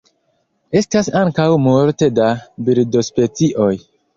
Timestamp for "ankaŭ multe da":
1.19-2.33